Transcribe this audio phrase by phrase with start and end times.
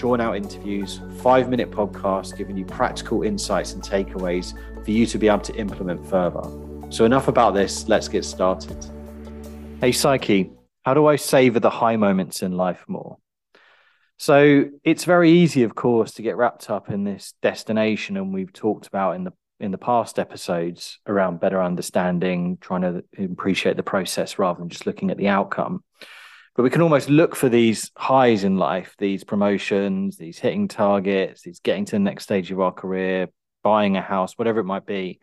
[0.00, 5.18] drawn out interviews, five minute podcasts giving you practical insights and takeaways for you to
[5.18, 6.40] be able to implement further.
[6.88, 8.82] So, enough about this, let's get started.
[9.78, 10.52] Hey, Psyche,
[10.84, 13.18] how do I savor the high moments in life more?
[14.16, 18.54] So, it's very easy, of course, to get wrapped up in this destination, and we've
[18.54, 23.82] talked about in the in the past episodes around better understanding, trying to appreciate the
[23.82, 25.84] process rather than just looking at the outcome.
[26.56, 31.42] But we can almost look for these highs in life, these promotions, these hitting targets,
[31.42, 33.28] these getting to the next stage of our career,
[33.62, 35.20] buying a house, whatever it might be.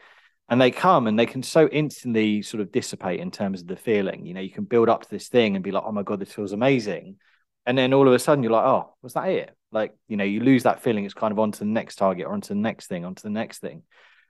[0.50, 3.76] And they come and they can so instantly sort of dissipate in terms of the
[3.76, 4.26] feeling.
[4.26, 6.22] You know, you can build up to this thing and be like, oh my God,
[6.22, 7.18] this feels amazing.
[7.66, 9.54] And then all of a sudden you're like, oh, was that it?
[9.74, 11.04] Like, you know, you lose that feeling.
[11.04, 13.30] It's kind of on to the next target or onto the next thing, onto the
[13.30, 13.84] next thing.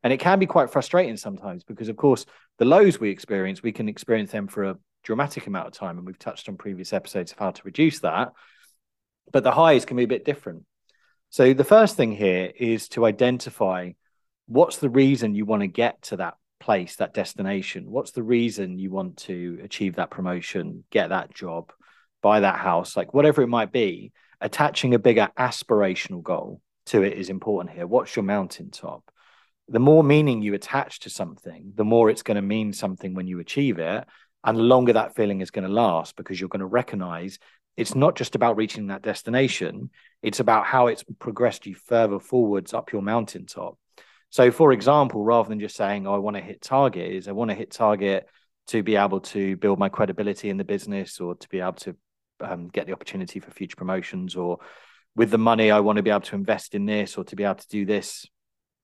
[0.03, 2.25] And it can be quite frustrating sometimes because, of course,
[2.57, 5.97] the lows we experience, we can experience them for a dramatic amount of time.
[5.97, 8.33] And we've touched on previous episodes of how to reduce that.
[9.31, 10.65] But the highs can be a bit different.
[11.29, 13.91] So the first thing here is to identify
[14.47, 17.89] what's the reason you want to get to that place, that destination?
[17.89, 21.71] What's the reason you want to achieve that promotion, get that job,
[22.21, 24.11] buy that house, like whatever it might be?
[24.41, 27.87] Attaching a bigger aspirational goal to it is important here.
[27.87, 29.03] What's your mountaintop?
[29.69, 33.27] The more meaning you attach to something, the more it's going to mean something when
[33.27, 34.05] you achieve it.
[34.43, 37.39] And the longer that feeling is going to last because you're going to recognize
[37.75, 39.91] it's not just about reaching that destination,
[40.23, 43.77] it's about how it's progressed you further forwards up your mountaintop.
[44.29, 47.33] So, for example, rather than just saying, oh, I want to hit target, is I
[47.33, 48.27] want to hit target
[48.67, 51.95] to be able to build my credibility in the business or to be able to
[52.41, 54.57] um, get the opportunity for future promotions or
[55.15, 57.43] with the money, I want to be able to invest in this or to be
[57.43, 58.27] able to do this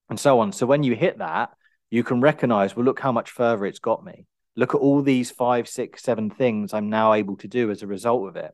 [0.10, 0.52] and so on.
[0.52, 1.50] So, when you hit that,
[1.90, 4.26] you can recognize, well, look how much further it's got me.
[4.56, 7.88] Look at all these five, six, seven things I'm now able to do as a
[7.88, 8.52] result of it.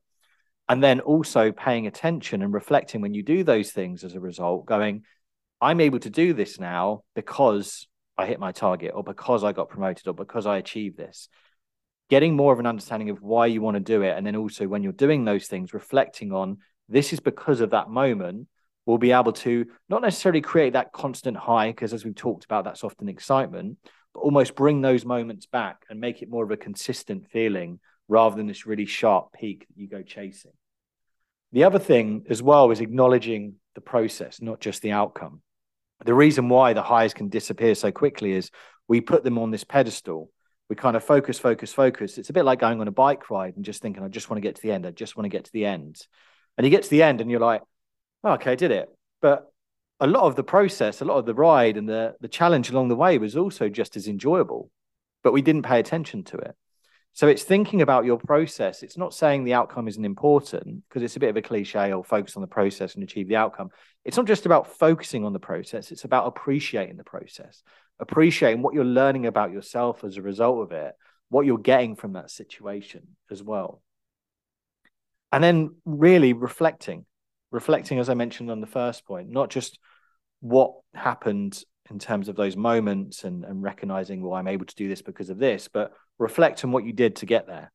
[0.67, 4.65] And then also paying attention and reflecting when you do those things as a result
[4.65, 5.03] going
[5.61, 9.69] i'm able to do this now because i hit my target or because i got
[9.69, 11.27] promoted or because i achieved this.
[12.09, 14.17] Getting more of an understanding of why you want to do it.
[14.17, 16.57] And then also when you're doing those things reflecting on
[16.87, 18.47] this is because of that moment
[18.85, 22.63] we'll be able to not necessarily create that constant high because as we've talked about
[22.63, 23.77] that's often excitement
[24.13, 28.35] but almost bring those moments back and make it more of a consistent feeling rather
[28.35, 30.51] than this really sharp peak that you go chasing.
[31.51, 35.41] The other thing as well is acknowledging the process, not just the outcome.
[36.05, 38.51] The reason why the highs can disappear so quickly is
[38.87, 40.31] we put them on this pedestal.
[40.69, 42.17] We kind of focus, focus, focus.
[42.17, 44.37] It's a bit like going on a bike ride and just thinking, I just want
[44.37, 44.85] to get to the end.
[44.85, 45.99] I just want to get to the end.
[46.57, 47.61] And you get to the end and you're like,
[48.23, 48.89] oh, okay, I did it.
[49.21, 49.51] But
[49.99, 52.87] a lot of the process, a lot of the ride and the, the challenge along
[52.87, 54.71] the way was also just as enjoyable,
[55.23, 56.55] but we didn't pay attention to it.
[57.13, 58.81] So it's thinking about your process.
[58.81, 62.03] It's not saying the outcome isn't important because it's a bit of a cliche or
[62.03, 63.69] focus on the process and achieve the outcome.
[64.05, 67.61] It's not just about focusing on the process, it's about appreciating the process,
[67.99, 70.93] appreciating what you're learning about yourself as a result of it,
[71.29, 73.81] what you're getting from that situation as well.
[75.31, 77.05] And then really reflecting,
[77.51, 79.79] reflecting, as I mentioned on the first point, not just
[80.41, 84.87] what happened in terms of those moments and, and recognizing, well, I'm able to do
[84.87, 87.71] this because of this, but reflect on what you did to get there.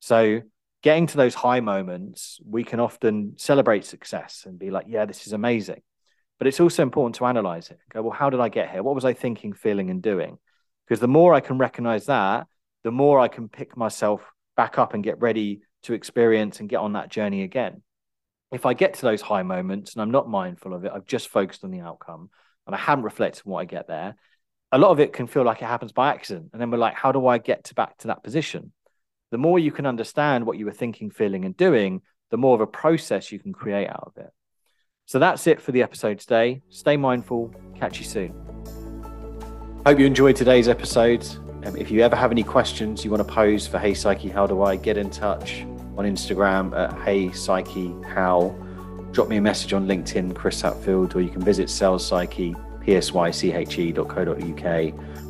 [0.00, 0.40] So,
[0.82, 5.26] getting to those high moments, we can often celebrate success and be like, yeah, this
[5.26, 5.80] is amazing.
[6.38, 7.78] But it's also important to analyze it.
[7.92, 8.82] Go, well, how did I get here?
[8.82, 10.38] What was I thinking, feeling, and doing?
[10.84, 12.48] Because the more I can recognize that,
[12.82, 14.22] the more I can pick myself
[14.56, 17.82] back up and get ready to experience and get on that journey again.
[18.52, 21.28] If I get to those high moments and I'm not mindful of it, I've just
[21.28, 22.28] focused on the outcome
[22.66, 24.14] and I haven't reflected on what I get there,
[24.70, 26.50] a lot of it can feel like it happens by accident.
[26.52, 28.72] And then we're like, how do I get to back to that position?
[29.30, 32.60] The more you can understand what you were thinking, feeling, and doing, the more of
[32.60, 34.30] a process you can create out of it.
[35.06, 36.60] So that's it for the episode today.
[36.68, 37.54] Stay mindful.
[37.76, 38.34] Catch you soon.
[39.86, 41.26] Hope you enjoyed today's episode.
[41.64, 44.46] Um, if you ever have any questions you want to pose for Hey Psyche, how
[44.46, 45.64] do I get in touch
[45.96, 48.54] on Instagram at Hey Psyche How?
[49.12, 52.54] Drop me a message on LinkedIn, Chris Hatfield, or you can visit Sales Psyche
[53.00, 53.74] psyche.co.uk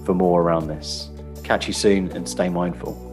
[0.06, 1.10] for more around this.
[1.42, 3.08] Catch you soon and stay mindful.